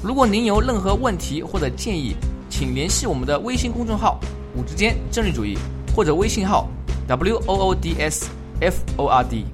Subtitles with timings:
[0.00, 2.14] 如果您有任何问题或者建议，
[2.48, 4.20] 请联系我们的微信公众号
[4.54, 5.58] “五之间政治主义”
[5.92, 6.68] 或者微信号
[7.08, 8.30] “w o o d s
[8.60, 9.44] f o r d”。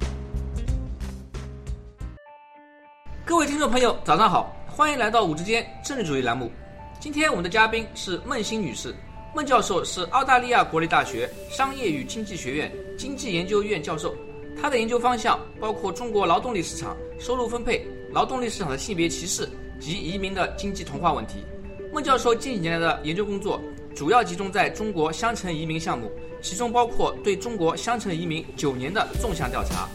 [3.24, 6.52] 各位听众朋友，早上好，欢迎来到“五之间政治主义”栏目。
[7.00, 8.94] 今天我们的嘉宾是孟欣女士，
[9.34, 14.14] 孟教授是澳大利亚国立大学商业与经济学院经济研究院教授。
[14.60, 17.82] 他的研究方向包括中国劳动力市场、收入分配、
[18.12, 19.48] 劳动力市场的性别歧视
[19.84, 21.44] 及移民的经济同化问题。
[21.92, 23.60] 孟教授近几年来的研究工作
[23.94, 29.86] 主要集中在中国乡城移民项目，其中包括对中国乡城移民九年的纵向调查。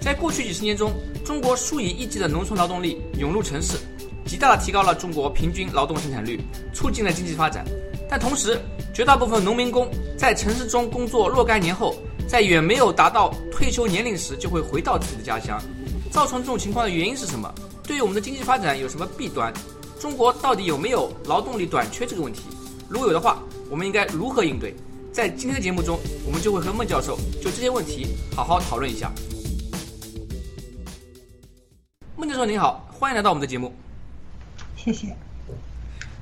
[0.00, 0.92] 在过去几十年中，
[1.24, 3.78] 中国数以亿计的农村劳动力涌入城市，
[4.26, 6.40] 极大地提高了中国平均劳动生产率，
[6.74, 7.64] 促进了经济发展。
[8.08, 8.58] 但同时，
[8.92, 11.94] 绝大部分农民工在城市中工作若干年后，
[12.26, 15.62] 在远没有达到退休年龄时，就会回到自己的家乡。
[16.10, 17.54] 造成这种情况的原因是什么？
[17.90, 19.52] 对于我们的经济发展有什么弊端？
[19.98, 22.42] 中国到底有没有劳动力短缺这个问题？
[22.88, 24.76] 如果有的话，我们应该如何应对？
[25.12, 29.10] 在今天的节目中，我们就会和孟教授就这些问题好好讨论一下。
[32.16, 33.74] 孟教授您好，欢迎来到我们的节目。
[34.76, 35.08] 谢谢。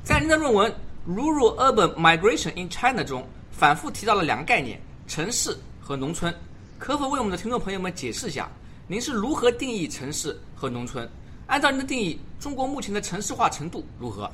[0.02, 0.72] 在您的论文
[1.06, 5.54] 《Rural Urban Migration in China》中，反复提到了两个概念：城市。
[5.82, 6.34] 和农村，
[6.78, 8.50] 可否为我们的听众朋友们解释一下，
[8.86, 11.06] 您是如何定义城市和农村？
[11.48, 14.30] 按照您的定义，中国目前的城市化程度如何？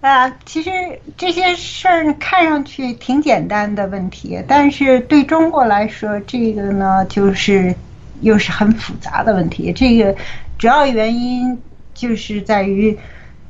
[0.00, 0.70] 啊，其实
[1.16, 7.74] 这些事儿看上去挺简单的问题，但是对中国来说，这个呢就是
[8.20, 9.72] 又是很复杂的问题。
[9.72, 10.16] 这个
[10.58, 11.60] 主要原因
[11.92, 12.96] 就是在于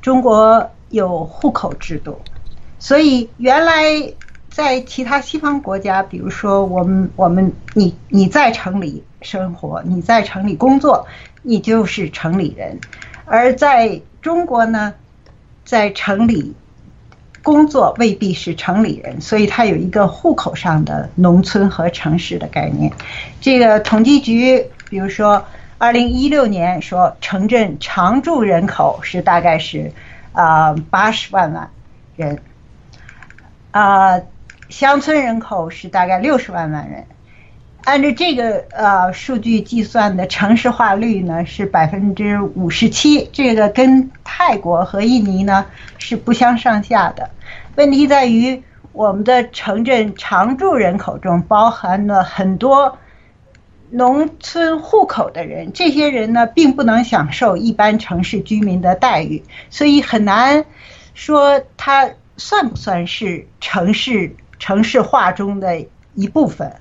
[0.01, 2.21] 中国有户口制度，
[2.79, 3.75] 所以原来。
[4.57, 11.07] 在其他西方国家，比如说我们我们你你在城里生活，你在城里工作，
[11.43, 12.79] 你就是城里人；
[13.27, 14.95] 而在中国呢，
[15.67, 16.55] 在城里
[17.43, 22.91] 工作未必是城里人，所以它有一个户口上的农村和城市的概念。
[23.43, 25.45] 这个统计局，比如说
[25.77, 29.93] 二零一六年说城镇常住人口是大概是
[30.33, 31.71] 啊八十万万
[32.17, 32.39] 人
[33.73, 34.19] 啊。
[34.69, 37.07] 乡村人口是大概六十万万人，
[37.85, 45.67] 按照这个呃数据计算的城市化率呢是百分之五十七，这个跟泰国和印尼呢
[45.99, 47.31] 是不相上下的。
[47.77, 48.61] 问题在于
[48.93, 52.99] 我们的城镇常住人口中包含了很多
[53.91, 60.65] 农村户口的人，这些人呢并不能享受一般城市居民的待遇，所以很难
[61.15, 64.35] 说他算不算是城市。
[64.59, 66.77] 城市化中的一部分，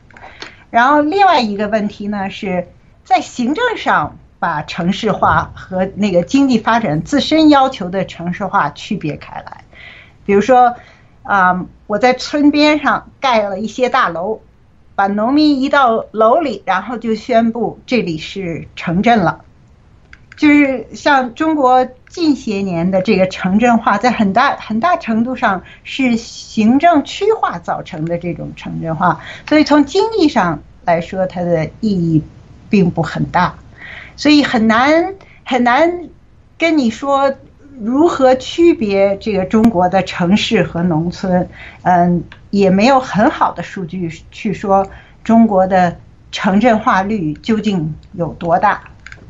[0.69, 2.67] 然后另外一个问题呢，是
[3.03, 9.63] 在行政上把城市化和那个经济发展自身要求的城市化区别开来。
[10.25, 10.75] 比如说，
[11.23, 14.41] 啊，我在村边上盖了一些大楼，
[14.95, 19.43] 把农民移到楼里，然后就宣布这里是城镇了。
[20.37, 32.21] 就是像中国近些年的这个城镇化，在很大很大程度上是行政区划造成的这种城镇化，所以从经济上来说，它的意义
[32.69, 33.55] 并不很大，
[34.15, 35.15] 所以很难
[35.45, 36.09] 很难
[36.57, 37.33] 跟你说
[37.79, 41.47] 如何区别这个中国的城市和农村，
[41.83, 44.87] 嗯，也没有很好的数据去说
[45.23, 45.97] 中国的
[46.31, 48.81] 城镇化率究竟有多大。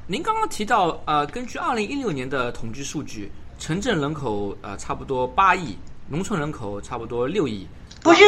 [0.08, 5.76] 您刚刚提到，呃，根据二零一六年的统计数据，城镇人口呃差不多八亿，
[6.08, 7.68] 农村人口差不多六亿。
[8.04, 8.24] 不是，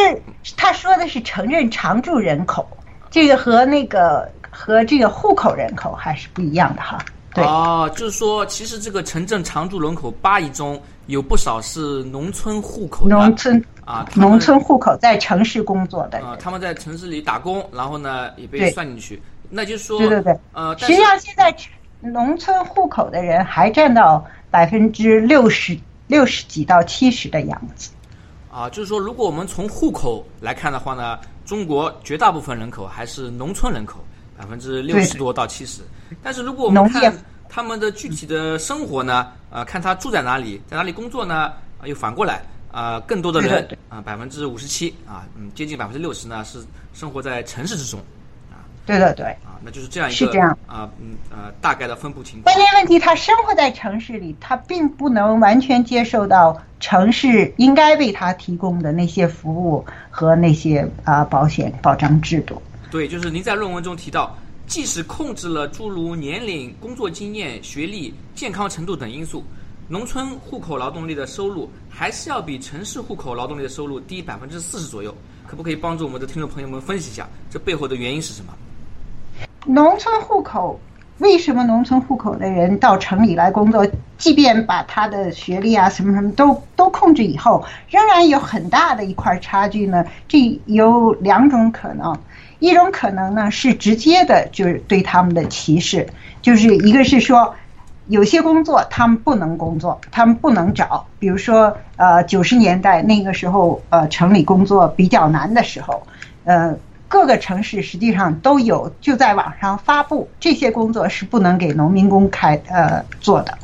[0.57, 2.67] 他说的是城镇常住人口，
[3.11, 6.97] 这个和那个和这个户口人口还是不一样的哈。
[7.35, 7.43] 对。
[7.45, 13.07] 哦，就是说，其实这个城镇常住人口八亿中有不少是农村户口。
[13.07, 16.17] 农村啊，农村户口在城市工作的。
[16.25, 19.21] 啊，他们在城市里打工，然后呢也被算进去。
[19.49, 21.55] 那就是说，对对对，呃，实际上现在
[21.99, 25.77] 农村户口的人还占到百分之六十
[26.07, 27.91] 六十几到七十的样子。
[28.51, 33.99] 啊，就是说，如果我们从户口来看的话呢，中国绝大部分人口还是农村人口，
[34.37, 35.81] 百分之六十多到七十。
[36.23, 37.13] 但是如果我们看
[37.47, 42.41] 他们的具体的生活呢，呃，看他住在哪里，在哪里工作呢，啊，又反过来，
[42.71, 47.99] 啊，更多的人啊，百分之五十七啊，嗯，接近百分之六十呢，是生活在城市之中。
[48.87, 52.43] 对对对，啊，那就是这样一个是这样啊，嗯呃，大概的分布情况。
[52.43, 62.61] 关键问题，他生活在城市里，他并不能完全接受到城市应该为他提供的那些服务和那些啊保险保障制度。
[62.89, 64.33] 对，就是您在论文中提到，
[64.65, 69.43] 即使控制了诸如年龄、工作经验、学历、健康程度等因素，
[69.89, 75.13] 农村户口劳动力的收入还是要比城市户口劳动力的收入低百分之四十左右。
[75.45, 78.53] 可不可以帮助我们的听众朋友们分析一下，这背后的原因是什么？
[79.67, 80.79] 农村户口
[81.19, 83.85] 为什么农村户口的人到城里来工作，
[84.17, 90.05] 即便把他的学历啊什么什么都都控制以后，仍然有很大的一块差距呢？
[90.27, 92.17] 这有两种可能，
[92.59, 96.07] 一种可能呢是直接的，就是对他们的歧视，
[96.41, 97.55] 就是一个是说
[98.05, 106.03] 有些工作他们不能工作，他们不能找，比如说呃九十年代那个时候呃城里工作比较难的时候，
[106.45, 106.77] 呃。
[107.09, 113.57] 各个城市实际上都有，就在网上发布这些工作是不能给农民工开呃做的。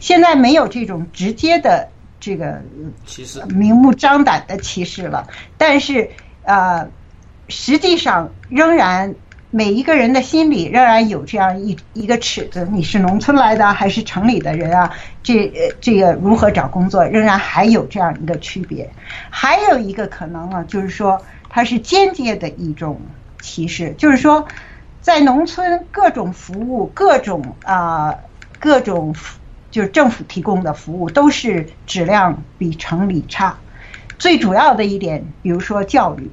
[0.00, 2.60] 现在没有这种直接的这个
[3.06, 5.28] 歧视，明目张胆的歧视了。
[5.56, 6.10] 但是
[6.42, 6.88] 呃，
[7.48, 9.14] 实际上仍然
[9.50, 14.92] 每一个人的心里仍然有这样一一个尺子：你是农村来的还是城里的人啊？
[15.22, 18.90] 这这个如何找工作，仍然还有这样一个区别。
[19.30, 21.20] 还有一个可能呢，就是说。
[21.58, 23.00] 它是间接的一种
[23.40, 24.46] 歧视，就是说，
[25.00, 28.14] 在农村各种服务、各种啊、
[28.60, 29.12] 各种
[29.68, 33.58] 就是政府提供的服务都是质量比城里差。
[34.20, 36.30] 最主要的一点，比如说教育，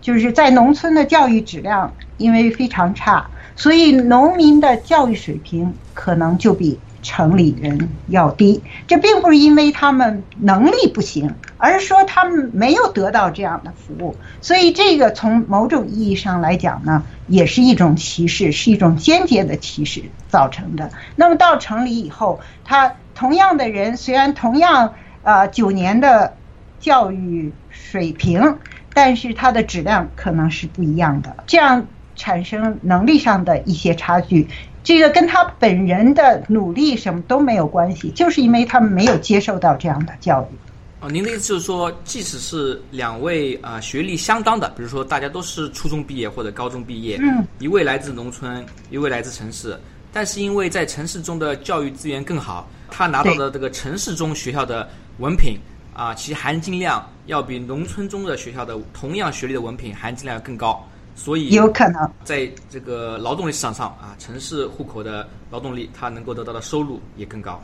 [0.00, 6.80] 就是在农村的教育质量因为非常差，所以农民的教育水平可能就比。
[7.02, 20.90] 城里人要低，这并不是因为他们能力不行，而是说他们没有得到这样的服务，所以这个从某种意义上来讲呢，也是一种歧视，是一种间接的歧视造成的。
[21.16, 26.36] 那么到城里以后，他同样的人虽然同样啊九年的
[26.78, 28.58] 教育水平，
[28.94, 34.48] 但是他的质量可能是不一样的，这样产生能力上的一些差距。
[34.82, 40.56] 这个跟他本人的努力什么都没有关系，就是因为他们没有接受到这样的教育。
[41.00, 49.76] 哦，您的意思就是说，即使是两位啊学历相当的，比如说大家都是初中毕业或者高中毕业，嗯，一位来自农村，一位来自城市，
[50.12, 54.88] 但是因为在城市中的教育资源更好，他拿到的这个城市中学校的
[55.18, 55.58] 文凭
[55.92, 60.88] 啊，其含金量要比农村中的学校的同样学历的文凭含金量要更高。
[61.14, 67.60] 所以有可能在这个劳动力市场上啊，城市户口的劳动力，他能够得到的收入也更高。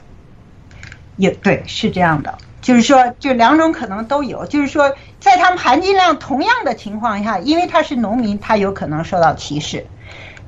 [1.16, 4.46] 也对，是这样的，就是说，就两种可能都有。
[4.46, 9.80] 就是说，在他们含金量同样的情况下，因为他是农民，他有可能受到歧视；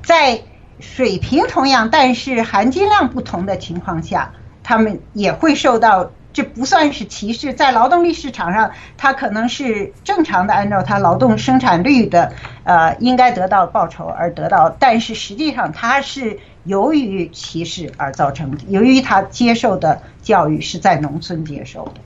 [0.03, 0.41] 在
[0.79, 4.31] 水平同样但是含金量不同的情况下，
[4.63, 6.11] 他们也会受到。
[6.33, 12.31] 这不算是歧视，在劳动力市场上，他可能是正常的按照他劳动生产率的
[12.63, 22.01] 呃应该得到报酬而得到，但是实际上他是由于歧视而造成的，由于他接受的教育是在农村接受的。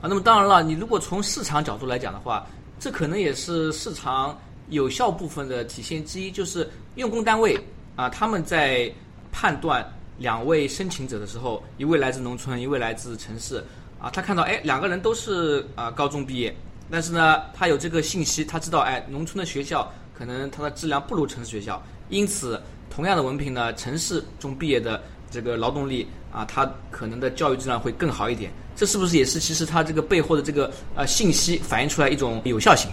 [0.00, 2.44] 啊，那么当然了，你如果从市场角度来讲的话，
[2.80, 4.36] 这可能也是市场
[4.70, 7.56] 有效部分的体现之一，就是用工单位
[7.94, 8.90] 啊他们在
[9.30, 9.86] 判断。
[10.22, 13.62] 两位申请者的时候，一位来自农村，一位来自城市，
[14.00, 16.54] 啊，他看到哎，两个人都是啊高中毕业，
[16.88, 32.88] 但是呢，他有这个信息，他知道哎，农村的学校可能它的质量不如城市学校，因此同样的文凭呢，城市中毕业的这个劳动力啊，他可能的教育质量会更好一点，这是不是也是其实他这个背后的这个呃信息反映出来一种有效性？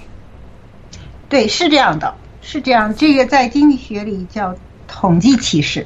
[1.30, 4.56] 对，是这样的，是这样，这个在经济学里叫
[4.88, 5.86] 统计歧视。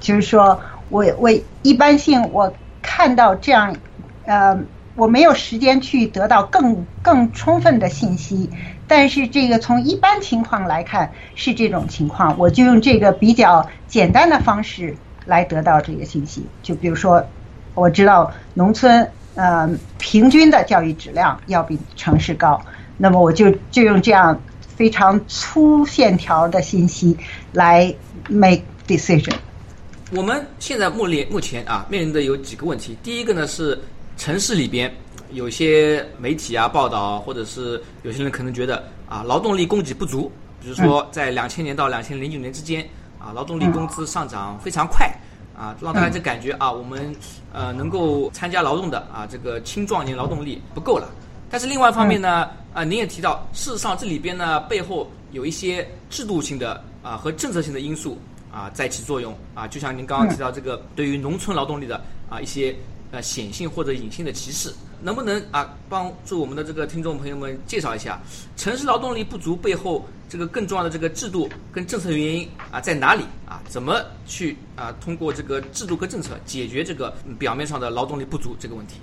[0.00, 1.30] 就是说，我我
[1.62, 2.52] 一般性我
[2.82, 3.76] 看到这样，
[4.24, 4.58] 呃，
[4.94, 8.50] 我没有时间去得到更更充分的信息，
[8.86, 16.46] 但是这个从一般情况来看是这种情况，我就用这个比较简单的方式来得到这个信息。
[16.62, 17.24] 就比如说，
[17.74, 22.60] 我知道农村呃平均的教育质量要比城市高，
[22.96, 27.16] 那么我就就用这样非常粗线条的信息
[27.52, 27.94] 来
[28.28, 29.34] make decision。
[30.10, 32.96] 我们现在目列目前啊面临的有几个问题。
[33.02, 33.78] 第一个呢是
[34.16, 34.90] 城市里边
[35.32, 40.32] 有些媒体啊报道，或者是有些人可能觉得啊劳动力供给不足。
[40.62, 42.82] 比如说在两千年到两千零九年之间
[43.18, 45.06] 啊劳动力工资上涨非常快
[45.54, 47.14] 啊，让大家就感觉啊，我们
[47.52, 51.10] 呃能够参加劳动的啊这个青壮年劳动力不够了。
[51.50, 58.18] 但是另外一方面呢，啊，您也提到，事实上这里边呢背后有一些制度性的啊和政策性的因素
[58.58, 62.74] 啊在起作用啊，就像您刚刚提到这个对于农村劳动力的啊一些
[63.12, 68.20] 呃显性或者隐性的歧视，能不能啊帮助我们的这个听众朋友们介绍一下
[68.56, 73.62] 城市劳动力不足背后这个更重要的这个制度跟政策原因啊在哪里啊？
[73.68, 78.94] 怎么去啊通过这个制度和政策解决这个表面上的劳动力不足这个问题？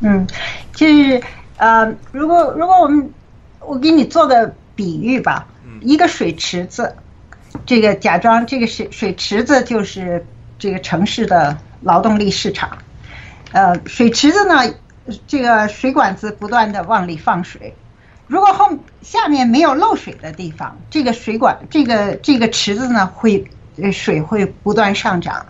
[0.00, 0.24] 嗯，
[0.72, 1.20] 就是
[1.56, 3.12] 呃，如果如果我们
[3.60, 5.48] 我给你做个比喻吧，
[5.80, 6.94] 一个水池子，
[7.66, 10.26] 这个假装这个水水池子就是
[10.58, 12.78] 这个城市的劳动力市场，
[13.52, 14.74] 呃，水池子呢，
[15.26, 17.74] 这个水管子不断的往里放水，
[18.26, 23.50] 如果后下面没有漏水的地方，这个水管这个这个池子呢会
[23.92, 25.46] 水会不断上涨。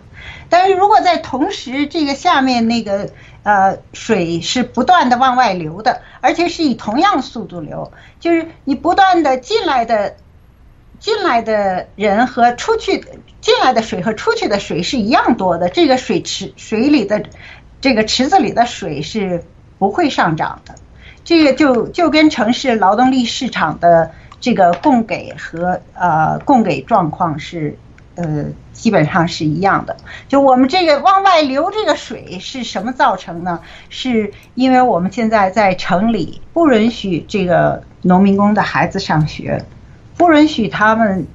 [0.49, 3.09] 但是如果在同时，这个下面那个
[3.43, 10.15] 呃水是不断的往外流的，而且是以同样速度流，就是你不断的进来的
[10.99, 13.03] 进来的人和出去
[13.41, 17.23] 进来的水和出去的水是一样多的，这个水池水里的
[17.81, 19.43] 这个池子里的水是
[19.77, 20.75] 不会上涨的，
[21.23, 27.77] 这个就就跟城市劳动力市场的这个供给和呃供给状况是。
[28.15, 29.95] 呃，基本上是一样的。
[30.27, 33.61] 就我们这个往外流这个水是什么造成呢？
[33.87, 39.63] 是因为我们现在在城里不允许这个农民工的孩子上学，
[40.19, 41.25] 不允许他们，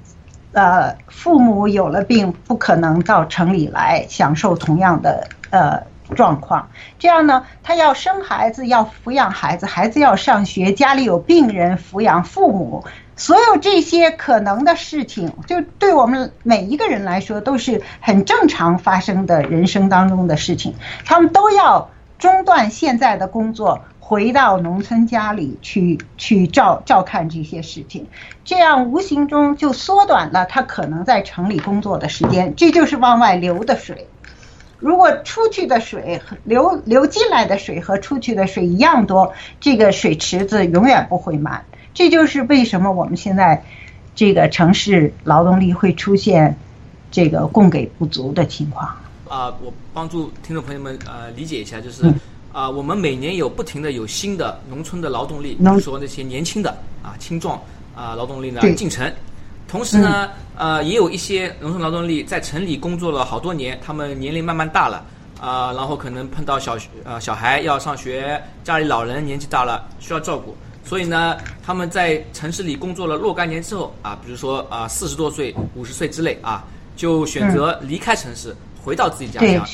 [0.53, 5.83] 呃，父母有了病不可能到城里来享受同样的呃
[6.15, 6.69] 状况。
[6.99, 12.85] 这样呢，他要生孩子，要抚养孩子，孩子要上学，家里有病人抚养父母。
[13.17, 20.75] 所有这些可能的事情，就对我们每一个人来说都是很正常发生的人生当中的事情。
[21.07, 21.89] 他们都要
[22.19, 28.07] 中断现在的工作，回到农村家里去去照照看这些事情，
[28.45, 32.55] 这样无形中就缩短了他可能在城里工作的时间。
[32.55, 34.07] 这就是往外流的水。
[34.79, 41.65] 如果出去的水流流进来的水和出去的水一样多，这个水池子永远不会满。
[41.95, 43.65] 这就是为什么我们现在
[44.15, 46.59] 这个城市劳动力会出现
[47.11, 48.95] 这个供给不足的情况。
[49.31, 52.13] 啊，我帮助听众朋友们呃理解一下，就是
[52.55, 56.71] 啊，我们每年有不停的有新的农村的劳动力，比如说那些年轻的
[57.03, 57.61] 啊青壮
[57.97, 59.13] 啊劳动力呢进城，
[59.67, 65.05] 同时呢呃也有一些农村劳动力在城里工作了好多年，他们年龄慢慢大了
[65.41, 70.57] 啊，然后可能碰到小呃小孩要上学，家里老人年纪大了需要照顾。
[70.85, 76.63] 所以呢，他们在城市里工作了若干年之后啊，比如说啊四十多岁、五十岁之类啊，
[76.95, 79.67] 就选择离开城市，回到自己家乡。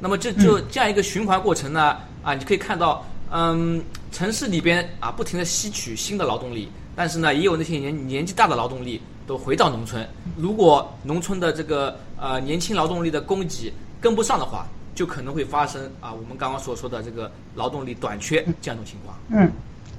[0.00, 3.80] 那么这就这样一个循环过程呢啊，你可以看到，嗯，
[4.10, 10.04] 城市里边啊不停的吸取新的劳动力，但是呢，也有那些年年纪大的劳动力都回到农村。
[10.36, 19.16] 如果农村的这个呃年轻劳动力的供给跟不上的话，就可能会发生啊我们刚刚所说的这个劳动力短缺这样一种情况。
[19.30, 19.48] 嗯。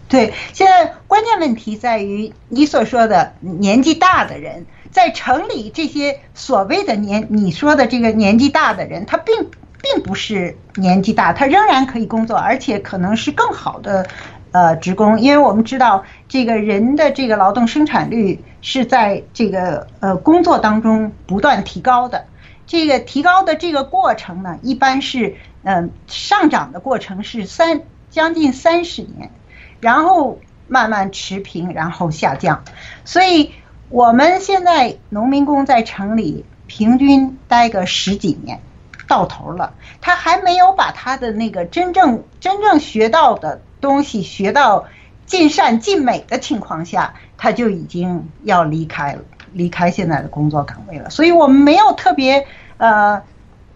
[0.09, 9.35] 对，现在关键问题在于你所说的年纪大的人，在城里这些所谓的年，你说的这个年纪大的人，他并
[9.81, 14.07] 并不是年纪大，他仍然可以工作，而且可能是更好的
[14.51, 22.25] 呃职工，因为我们知道这个人的这个劳动生产率是在这个呃工作当中不断提高的，
[22.65, 29.31] 这个提高的这个过程呢，一般是嗯上涨的过程是三将近三十年。
[29.79, 32.63] 然后慢慢持平，然后下降，
[33.05, 33.51] 所以
[33.89, 38.59] 我们现在农民工在城里平均待个十几年，
[39.07, 44.85] 到头了，他还没有把他的那个真正真正学到的东西学到
[45.25, 49.21] 尽善尽美的情况下，他就已经要离开了，
[49.53, 51.09] 离开现在的工作岗位了。
[51.09, 52.45] 所以我们没有特别
[52.77, 53.21] 呃，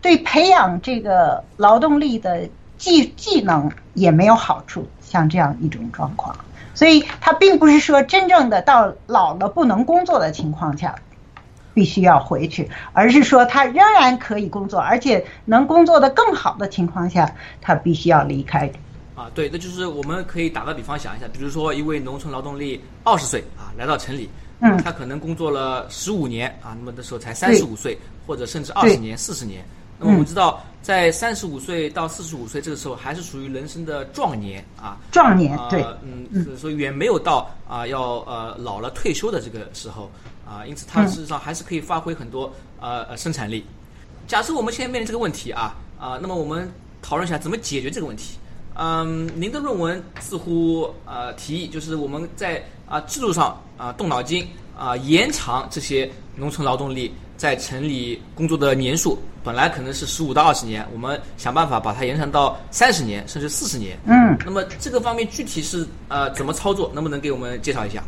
[0.01, 4.87] 对培养这个劳动力的技技能也没有好处。
[5.01, 6.33] 像这样一种状况，
[6.73, 10.95] 所以他并不是说真正的到老了不能工作的情况下，
[11.73, 18.71] 必须要回去，而是说他仍然可以工作，而且能工作的更好的情况下，他必须要离开。
[19.15, 24.29] 啊，对，那就是我们可以打个比方想一下，比如说一位农村劳动力二十岁啊来到城里，
[24.61, 29.63] 嗯，他可能工作了十五年啊，那么的时候才三十五岁，或者甚至二十年、四十年。
[29.99, 34.97] 那么我们知道，在三十五岁到四十五岁这个时候，还是属于人生的壮年啊。
[35.11, 40.09] 壮年，对，嗯，所以远没有到啊要呃老了退休的这个时候
[40.51, 43.65] 啊，因此它事实上还是可以发挥很多呃生产力。
[44.27, 46.69] 假设我们现在面临这个问题啊啊，那么我们
[47.01, 48.37] 讨论一下怎么解决这个问题。
[48.75, 54.45] 嗯，您的论文似乎呃提议就是我们在啊制度上啊动脑筋
[54.77, 63.97] 啊延长这些农村劳动力在城里工作的年数，本来可能是十五到二十年，我们想办法把它延长到三十年甚至四十年。
[64.05, 66.91] 嗯，那么这个方面具体是呃怎么操作？
[66.93, 68.03] 能不能给我们介绍一下？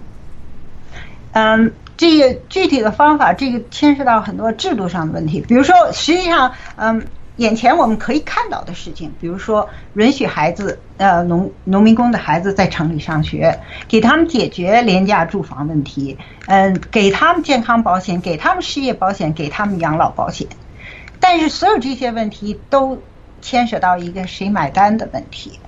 [1.33, 5.41] 嗯，这个具体的方法，这个牵涉到很多制度上的问题。
[5.41, 7.03] 比如说，实际上，嗯，
[7.37, 20.47] 眼前我们可以看到的事情，比如说，允许孩子，呃，农农民工的孩子在城里上学，给他们解决廉价住房问题，嗯，给他们健康保险，给他们失业保险，给他们养老保险。
[21.19, 23.01] 但是，所有这些问题都
[23.41, 25.59] 牵涉到一个谁买单的问题。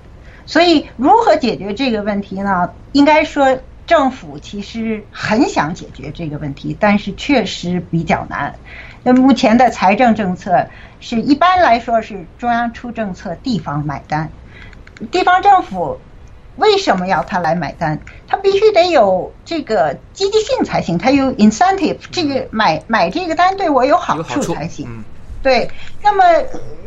[0.44, 2.70] 所以，如何解决这个问题呢？
[2.92, 3.58] 应该说。
[3.86, 8.56] 政府其实很想解决这个问题，但是确实比较难。
[9.04, 10.66] 那目前的财政政策
[10.98, 14.28] 是一般来说是中央出政策，地方买单。
[15.12, 16.00] 地方政府
[16.56, 18.00] 为什么要他来买单？
[18.26, 25.04] 他必须得有这个积极性才行，他有 incentive，这个买买这个单对我有好处才行。
[25.42, 25.70] 对。
[26.02, 26.24] 那么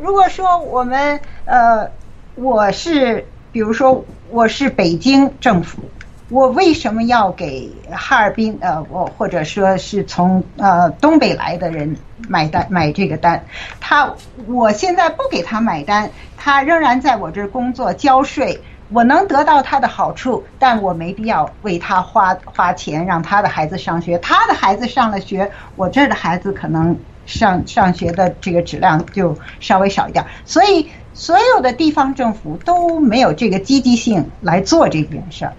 [0.01, 1.89] 如果说我们呃，
[2.36, 5.84] 我是比如说我是北京政府。
[6.29, 13.43] 我为什么要给哈尔滨呃，我或者说是从呃东北来的人买单买这个单？
[13.79, 14.13] 他
[14.45, 24.19] 我现在不给他买单，他仍然在我这儿工作交税，我能得到他的好处，但我没必要为他花花钱让他的孩子上学。
[24.19, 26.95] 他的孩子上了学，我这儿的孩子可能
[27.25, 30.24] 上上学的这个质量就稍微少一点。
[30.45, 35.53] 所以所有的地方政府都没有这个积极性来做这件事儿。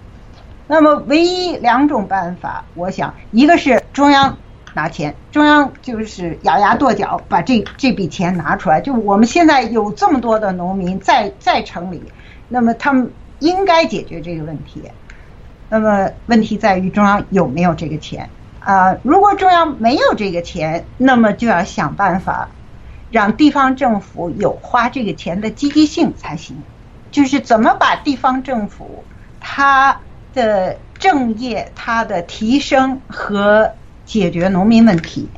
[0.71, 4.39] 那么，唯一两种办法，我想，一个是中央
[4.73, 8.81] 拿钱，中央就是咬牙跺脚把这这笔钱拿出来。
[8.81, 12.01] 就我们现在有这么多的农民在在城里，
[12.49, 13.11] 那么他们
[13.41, 14.85] 应该解决这个问题。
[15.69, 18.31] 那么问题在于中央有没有这个钱
[18.61, 18.97] 啊？
[19.03, 22.49] 如果中央没有这个钱，那么就要想办法
[23.11, 26.63] 让地方政府有花这个钱的积极性才行。
[27.11, 29.03] 就是怎么把地方政府
[29.41, 29.99] 他。
[30.35, 33.71] 的正业，它的提升和
[34.05, 35.29] 解决农民问题，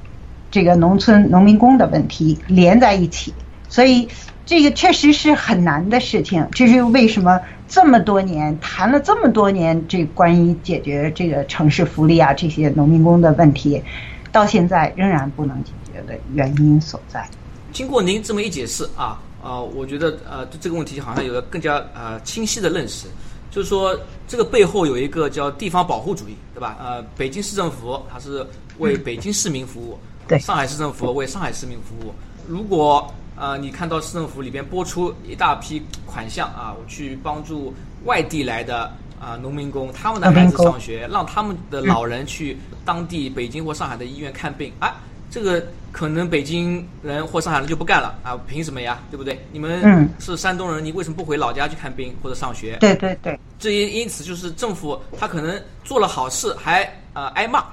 [0.50, 3.32] 这个农村农民工的问题连在一起，
[3.68, 4.08] 所以
[4.44, 6.46] 这个确实是很难的事情。
[6.52, 13.82] 这是为什么这么多年谈了这么多年，这关于解决这个城市福利啊这些农民工的问题，
[14.30, 17.26] 到现在仍然不能解决的原因所在。
[17.72, 23.06] 经过您这么一解释啊啊，我觉得呃对这个问题好像有了更加呃清晰的认识。
[23.52, 23.94] 就是说，
[24.26, 26.74] 这个背后有一个叫地方保护主义，对吧？
[26.80, 28.44] 呃，北京市政府它是
[28.78, 32.14] 为北京市民服务，对，上海市政府为上海市民服务。
[32.48, 44.96] 如果呃你看到市政府里边拨出一大批款项啊，我去帮助外地来的啊农民工，他们的孩子上学，让他们的老人去当地北京或上海的医院看病，啊，
[45.32, 45.66] 这个。
[45.92, 48.34] 可能北京人或上海人就不干了啊？
[48.48, 48.98] 凭什么呀？
[49.10, 49.38] 对不对？
[49.52, 52.78] 你们是山东人，你为什么不回老家去看病或者上学？
[52.80, 53.38] 对对对。
[53.58, 57.66] 这也因此就是政府他可能做了好事还啊挨骂，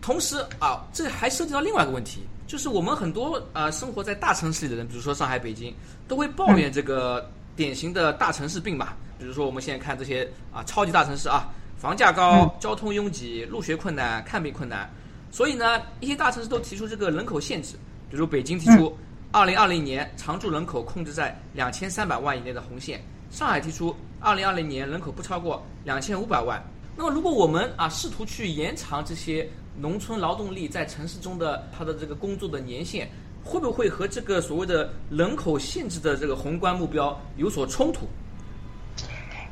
[0.00, 5.70] 同时啊这还涉及到另外一个问题，就是我们很多呃生活在大城市里的人，比如说上海、北京，
[6.08, 8.96] 都会抱怨这个典型的大城市病吧。
[9.18, 14.90] 比如说我们现在看这些啊超级大城市啊，房价高、交通拥挤、入学困难、看病困难。
[15.30, 17.76] 所以呢，一些大城市都提出这个人口限制，
[18.10, 18.96] 比如北京提出，
[19.30, 22.98] 二零二零年常住人口控制在两千三百万以内的红线；
[23.30, 26.62] 上海提出，二零二零年人口不超过两千五百万。
[26.96, 29.46] 那么，如果我们啊试图去延长这些
[29.78, 33.06] 农村劳动力在城市中的他的这个工作的年限，
[33.44, 38.08] 会不会和这个所谓的人口限制的这个宏观目标有所冲突？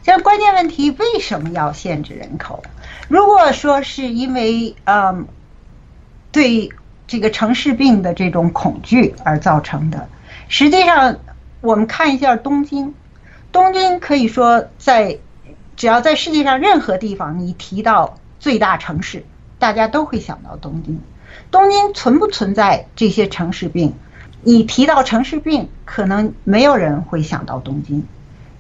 [0.02, 2.62] 这关键问题为什么要限制人口？
[3.08, 5.28] 如果说是因为嗯。
[6.36, 6.70] 对
[7.06, 10.06] 这个城市病的这种恐惧而造成的，
[10.48, 11.16] 实际上
[11.62, 12.92] 我们看一下东京，
[13.52, 15.16] 东京可以说在
[15.76, 19.24] 只要在世界上任何地方你提到最大城市，
[19.58, 21.00] 大家都会想到东京。
[21.50, 23.94] 东京存不存在这些城市病？
[24.42, 28.04] 你提到城市病，可能没有人会想到东京，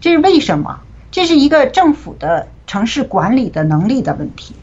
[0.00, 0.80] 这是为什么？
[1.10, 4.54] 这是一个政府的城市管理的能力的问题，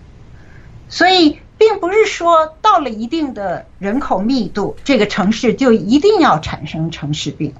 [0.89, 1.37] 所以。
[1.63, 7.53] 并不是说到了一定的人口密度，这个城市就一定要产生城市病。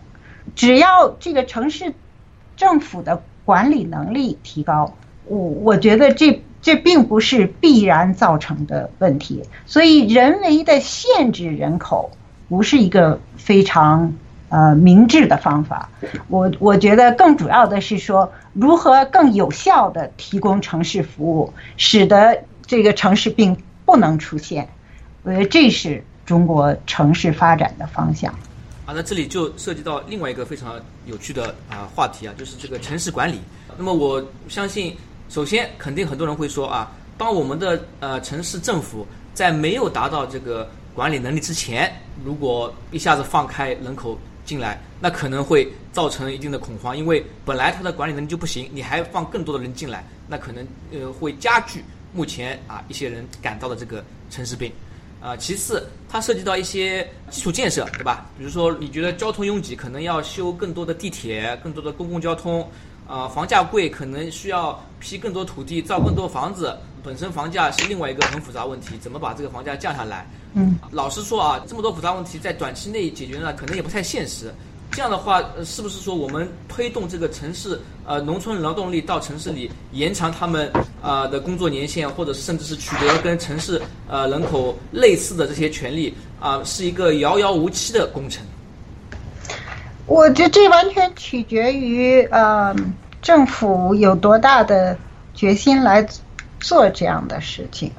[0.55, 1.93] 只要这个城市
[2.57, 4.93] 政府的管理能力提高，
[5.25, 9.43] 我我觉得这这并不是必然造成的问题。
[9.65, 12.11] 所以人为的限制人口，
[12.49, 14.13] 不是一个非常
[14.49, 15.89] 呃明智的方法。
[16.27, 24.67] 我我觉得更主要的是说，如何更有效的提供城市服务，使得这个城市病不能出现。
[25.24, 28.34] 我觉得这是中国城市发展的方向。
[28.86, 33.39] 啊，那这里就涉及到另外一个非常有趣的啊话题啊，就是这个城市管理。
[33.78, 34.96] 那么我相信，
[35.30, 41.89] 首先肯定很多人会说啊，当我们的呃城市政府在没有达到这个管理能力之前，
[42.26, 51.82] 如果一下子放开人口进来，那可能会造成一定的恐慌，因为本来它的管理能力就不行，你还放更多的人进来，那可能呃会加剧
[52.13, 54.71] 目前啊一些人感到的这个城市病。
[55.21, 58.26] 啊，其次，它涉及到一些基础建设，对吧？
[58.38, 62.69] 比如说，你觉得交通拥挤，可能要修更多的地铁，更多的公共交通。
[63.08, 66.78] 啊，房价贵，可能需要批更多土地，造更多房子。
[67.02, 70.28] 本身房价是另外一个很复杂问题，怎么把这个房价降下来？
[70.56, 74.54] 嗯，老实说啊，这么多复杂问题，在短期内解决呢，可能也不太现实。
[74.93, 88.45] 这样的话，是不是说我们推动这个城市呃农村劳动力到城市里，延长他们啊的工作年限，或者甚至是取得跟城市呃人口类似的这些权利啊，是一个遥遥无期的工程？
[90.06, 92.75] 我觉得这完全取决于呃
[93.19, 94.95] 政府有多大的
[95.34, 96.08] 决心来
[96.60, 97.91] 做这样的事情。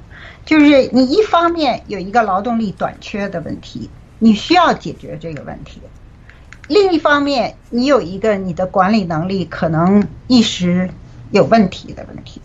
[0.44, 5.80] 就是你一方面有一个劳动力短缺的问题，你需要解决这个问题。
[6.68, 10.90] 另一方面，你有一个你的管理能力可能一时
[11.30, 12.40] 有问题的问题，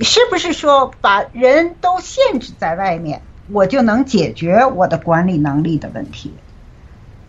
[0.00, 6.34] 是不是说把人都限制在外面，我就能解决我的管理能力的问题？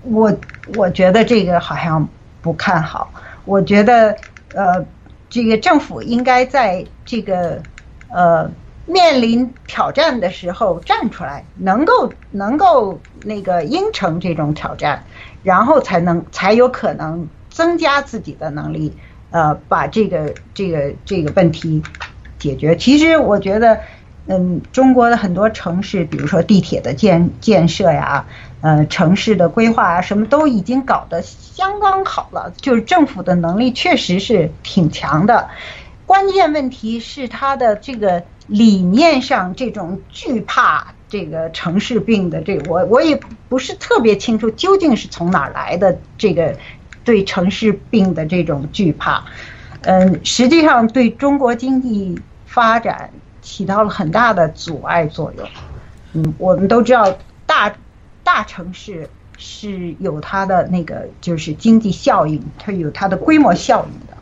[0.01, 2.10] 我我觉得这个好像
[2.41, 3.13] 不看好。
[3.45, 4.17] 我觉得
[4.53, 4.86] 呃，
[5.29, 7.62] 这个政府应该在这个
[8.08, 8.49] 呃
[8.85, 15.03] 面临挑战的时候站出来，能够能够那个应承这种挑战。
[15.43, 18.95] 然后才能才有可能增加自己的能力，
[19.29, 21.83] 呃，把这个这个这个问题
[22.39, 22.77] 解决。
[22.77, 23.81] 其实我觉得，
[24.27, 28.25] 嗯，中国的很多城市，比如说地铁的建建设呀，
[28.61, 32.53] 呃，城市的规划啊，什么都已经搞得相当好了。
[32.55, 35.49] 就是政府的能力确实是挺强的，
[36.05, 40.93] 关键问题是他的这个理念上这种惧怕。
[41.10, 46.58] 这个城市病的这，我我也不是特别清楚究竟是从哪来的这个
[47.03, 49.23] 对城市病的这种惧怕，
[49.82, 53.12] 嗯，实际上对中国经济发展
[53.43, 55.47] 起到了很大的阻碍作用。
[56.13, 57.71] 嗯，我们都知道大
[58.23, 64.12] 大城市是有它的那个就是经济效应，它有它的规模效应。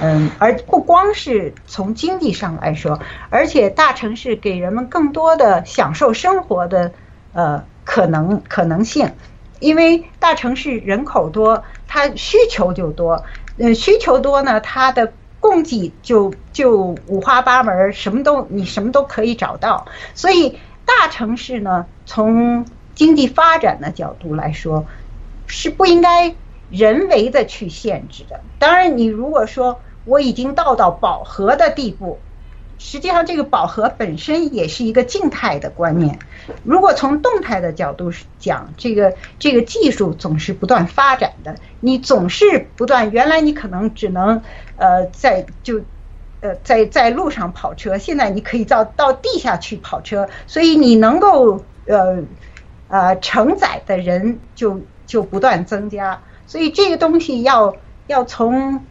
[0.00, 6.92] 嗯，而不光是从经济上来说，而且大城市给人们更多的享受生活的
[7.32, 9.12] 呃可能可能性，
[9.60, 13.24] 因为大城市人口多，它需求就多，
[13.58, 24.86] 呃需求多呢，它的供给就就五花八门，什么都你什么都可以找到，所以大城市呢，从经济发展的角度来说，
[25.46, 26.34] 是不应该。
[26.74, 32.18] 人为的去限制的，当然，你如果说我已经到到饱和的地步，
[32.78, 36.18] 实际上这个饱和本身也是一个静态的观念。
[36.64, 38.10] 如果从动态的角度
[38.40, 43.12] 讲，这个这个技术总是不断发展的，你总是不断。
[43.12, 44.42] 原来你可能只能
[44.76, 45.80] 呃在就
[46.40, 52.18] 呃在在路上跑车，现在你可以到到地下去跑车，所以你能够呃
[52.88, 56.20] 呃承载的人就就不断增加。
[56.46, 57.76] 所以这个东西要
[58.06, 58.84] 要从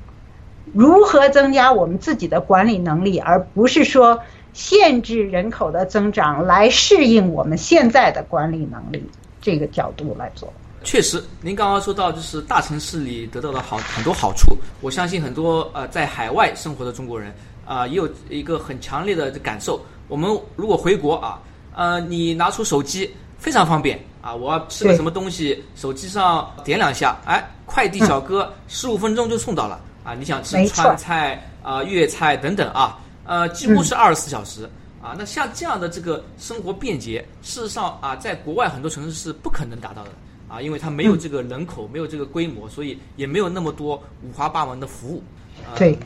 [0.74, 4.20] 如何增加我们自己的管理能力，而不是说
[4.54, 9.04] 限制人口的增长来适应我们现在的管理能力
[9.42, 10.52] 这个角度来做。
[10.84, 17.34] 确实，您刚刚说到就是大城市里得到的好很多好处，我相信很多呃在海外生活的中国人
[17.66, 19.80] 啊也有一个很强烈的感受。
[20.10, 21.40] 我们如果回国啊，
[21.74, 23.10] 呃，你拿出手机
[23.44, 24.00] 非常方便。
[24.22, 29.82] 啊，我要吃个什么东西，手机上点两下，哎，快递小哥十五分钟就送到了。
[30.02, 34.70] 啊，你想吃川菜啊、粤菜等等啊，呃，几乎是二十四小时。
[35.02, 40.12] 啊，那像这样的这个生活便捷，事实上啊，在国外很多城市是不可能达到的。
[40.48, 45.22] 啊，因为它没有这个人口，没有这个规模，所以也没有那么多五花八门的服务。
[45.76, 46.00] 对，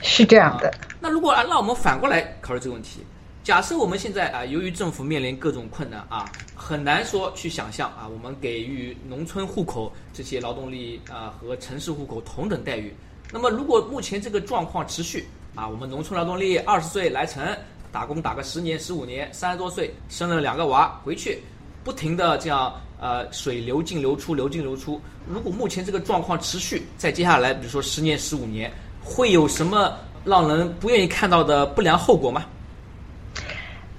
[0.00, 0.72] 是这样的。
[0.98, 3.04] 那如果啊，那我们反过来考虑这个问题。
[3.42, 12.94] 假设我们现在啊，由于政府面临各种困难啊，很难说去想象啊，我们给予农村户口这些劳动力啊和城市户口同等待遇。
[13.32, 17.42] 那么，如果目前这个状况持续啊，我们农村劳动力二十岁来城
[17.90, 21.38] 打工打个十年、十五年，三十多岁生了两个娃回去，
[21.82, 25.00] 不停的这样呃水流进流出，流进流出。
[25.26, 28.70] 如果目前这个状况持续，在接下来，比如说十年、十五年，
[29.02, 32.44] 会有什么让人不愿意看到的不良后果吗？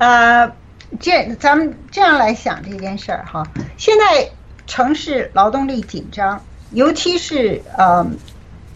[0.01, 0.51] 呃，
[0.99, 3.45] 这咱们这样来想这件事儿哈，
[3.77, 4.31] 现在
[4.65, 8.09] 城市劳动力紧张，尤其是呃，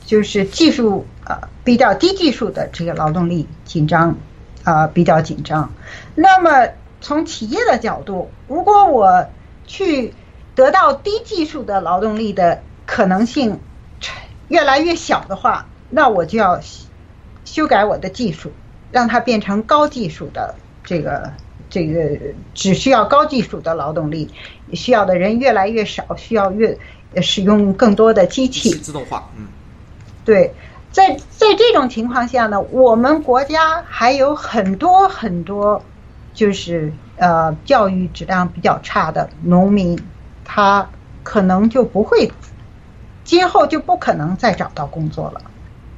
[0.06, 4.16] 就是技术呃比较低技术的这个劳动力紧张，
[4.64, 5.74] 啊比较紧张。
[6.14, 6.68] 那么
[7.02, 9.28] 从企业的角度，如果我
[9.66, 10.14] 去
[10.54, 13.60] 得到低技术的劳动力的可能性
[14.48, 16.60] 越来越小的话，那我就要
[17.46, 18.52] 修改我的技术，
[18.92, 20.54] 让它变成高技术的。
[20.86, 21.34] 这个
[21.68, 22.18] 这个
[22.54, 24.30] 只需要高技术的劳动力，
[24.74, 26.78] 需要的人越来越少，需要越
[27.22, 29.28] 使用更多的机器自动化。
[29.36, 29.48] 嗯，
[30.24, 30.54] 对，
[30.92, 35.84] 在在这种情况下呢，我们国家还有很多很多，
[36.36, 40.00] 就是呃教育质量比较差的农民，
[40.46, 40.88] 他
[41.24, 42.32] 可能就不会，
[43.24, 45.42] 今后就不可能再找到工作了。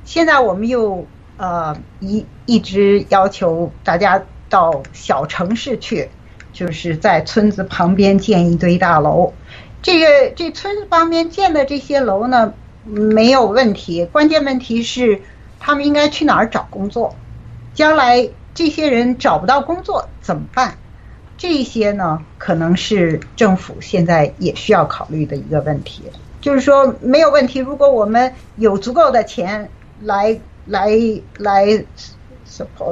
[0.05, 4.23] 现在我们又呃一一直要求大家。
[4.49, 6.09] 到小城市去，
[6.53, 9.33] 就是在村子旁边建一堆大楼。
[9.81, 14.05] 这个这村子旁边建的这些楼呢，没有问题。
[14.05, 15.21] 关键问题是，
[15.59, 17.15] 他们应该去哪儿找工作？
[17.73, 20.77] 将来这些人找不到工作怎么办？
[21.37, 26.03] 这些呢，可能是政府现在也需要考虑的一个问题。
[26.41, 27.59] 就是说，没有问题。
[27.59, 29.69] 如果我们有足够的钱
[30.01, 30.89] 来来
[31.37, 31.85] 来。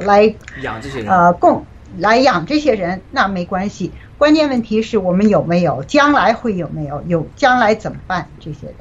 [0.02, 0.24] 来
[0.62, 1.64] 养这些人，呃，供
[1.98, 3.92] 来养这些人，那没关系。
[4.18, 8.28] 关键问题是我们有没有，将来会有没有，有将来怎么办？
[8.40, 8.76] 这些人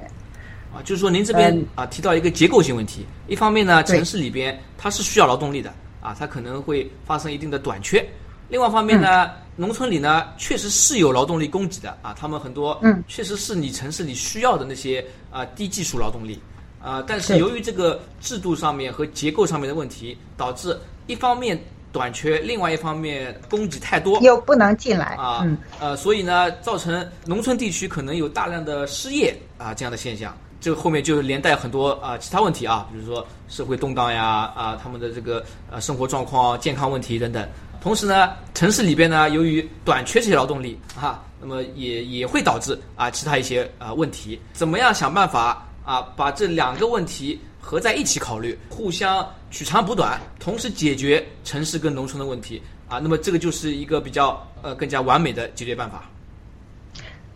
[0.72, 8.00] 啊，就是说您这边啊提到一个结构性问题，一方面呢，城市里边它是需要劳动力的啊，它可能会发生一定的短缺；，
[8.48, 16.40] 另外一方面呢，农村里呢确实是有劳动力供给的啊，他们很多嗯，确实是你城市里需要的那些啊低技术劳动力。
[16.84, 21.58] 啊，但是由于这个制度上面和结构上面的问题，导致一方面
[21.90, 25.46] 短缺，另外一方面供给太多，又不能进来啊，
[25.80, 37.48] 呃，所以呢，造成农村地区可能有大量的失业啊这样的现象，这个后面就连带很多啊其他问题啊，比如说社会动荡呀啊，他们的这个呃生活状况、健康问题等等。
[37.80, 45.66] 同时呢，城市里边呢，由于短缺这些劳动力啊，那么也也会导致啊其他一些啊问题，怎么样想办法？
[45.84, 56.04] 啊，把这两个问题合在一起考虑，互相取长补短，同时解决城市跟农村的问题啊，那么这个就是一个比较呃更加完美的解决办法。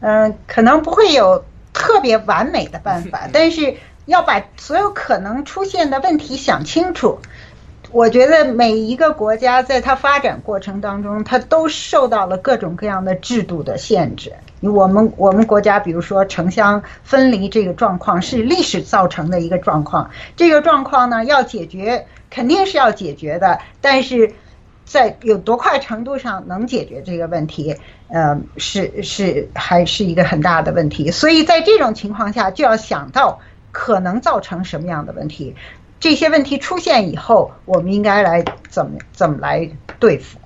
[0.01, 7.19] 嗯，可能不会有特别完美的办法， 但是要把所有可能出现的问题想清楚。
[7.91, 14.33] 我觉得每一个国家在它发展过程当中，它都受到了各种各样的制度的限制。
[14.61, 20.11] 我们我们国家，比如说城乡分离这个状况，是历史造成的一个状况。
[20.37, 24.33] 这个状况呢，要解决肯定是要解决的，但是
[24.85, 27.77] 在有多快程度上能解决这个问题，
[28.09, 31.11] 呃，是是还是一个很大的问题。
[31.11, 33.41] 所以在这种情况下，就要想到
[33.73, 35.55] 可能造成什么样的问题。
[36.01, 40.39] 这些问题出现以后，我们应该来怎么怎么来对付？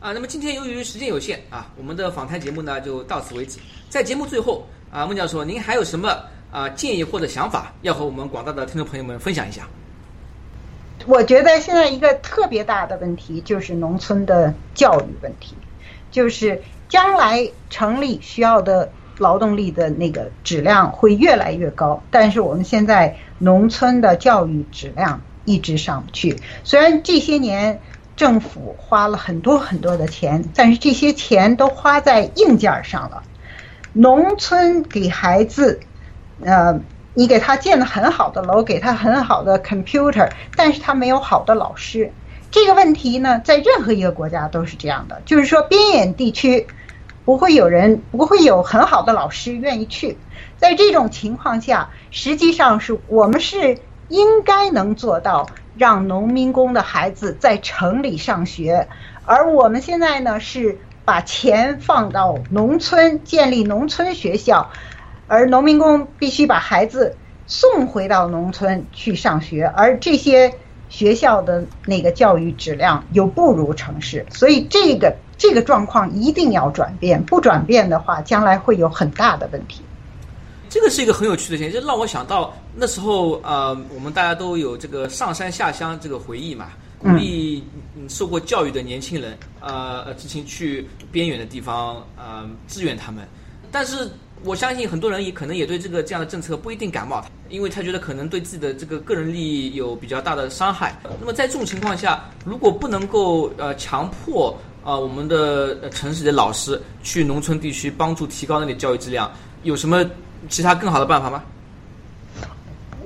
[0.00, 3.58] 啊，那么今天由于时间有限啊，我们的访谈节目呢就到此为止。
[3.88, 6.14] 在节目最后啊，孟教授，您还有什么
[6.52, 9.66] 啊建议或者想法要和我们广大的听众朋友们分享一下？
[11.06, 15.56] 我觉得现在一个特别大的问题就是农村的教育问题，
[16.10, 18.92] 就是将来城里需要的。
[19.18, 26.40] 劳动力的那个质量会越来越高，但是我们现在农村的教育质量一直上不去。
[26.64, 27.80] 虽然这些年
[28.16, 33.22] 政府花了很多很多的钱，但是这些钱都花在硬件上了。
[33.92, 35.80] 农村给孩子，
[36.42, 36.80] 呃，
[37.14, 42.10] 你给他建了很好的楼，给他很好的 computer，但是他没有好的老师。
[42.50, 46.66] 这个问题呢，在任何一个国家都是这样的，就是说边远地区。
[47.24, 50.18] 不会有人，不会有很好的老师愿意去。
[50.58, 58.88] 在这种情况下，实际上是我们是应该能做到让农民工的孩子在城里上学，
[59.24, 64.70] 而我们现在呢是把钱放到农村建立农村学校，
[65.26, 70.54] 而农民工必须把孩子送回到农村去上学，而这些
[70.90, 75.16] 学校的那个教育质量又不如城市，所以这个。
[75.36, 79.82] 这个状况一定要转变，不转变的话，将来会有很大的问题。
[80.68, 87.62] 这个是一个很有趣的现象，就让我想到那时候，呃，我们大家都有这个上山下乡这个回忆嘛，鼓励
[88.08, 93.24] 受过教育的年轻人，呃，之前去边远的地方，呃，支援他们。
[93.70, 94.08] 但是
[94.42, 100.96] 我相信很多人也可能也对这个这样的政策不一定感冒，因为他觉得可能对自己的这个个人利益有比较大的伤害。
[101.20, 109.30] 那么在这种情况下，如果不能够呃强迫啊我们的城市的老师去农村地区帮助提高那里教育质量，
[109.62, 110.04] 有什么
[110.48, 111.42] 其他更好的办法吗？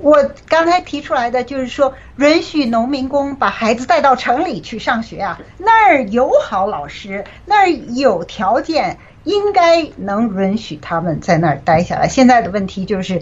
[0.01, 12.07] 我刚才提出来的就是说，允许农民工把孩子带到城里去上学啊，那儿有好老师，那儿有条件，应该能允许他们在那儿待下来。
[12.07, 13.21] 现在的问题就是，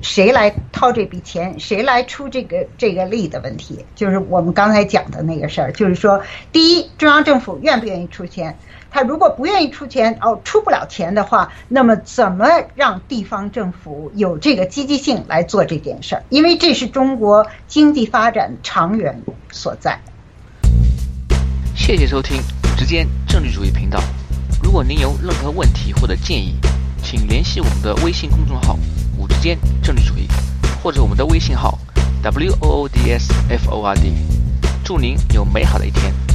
[0.00, 8.56] 谁来掏这笔钱，谁来出这个这个力的问题，就是我们刚才讲的那个事儿，就是说，第一，中央政府愿不愿意出钱？
[8.90, 16.22] 他如果不愿意出钱，哦，出不了钱的话，那么怎么让地方政府有这个积极性来做这件事儿？
[16.30, 19.98] 因为这是中国经济发展长远所在。
[21.74, 22.40] 谢谢收听
[22.76, 24.00] 直间政治主义频道。
[24.62, 26.54] 如果您有任何问题或者建议，
[27.02, 28.78] 请联系我们的微信公众号
[29.28, 30.26] “之间政治主义”，
[30.82, 31.78] 或者我们的微信号
[32.22, 34.12] “w o o d s f o r d”。
[34.84, 36.27] 祝您有美好的一天。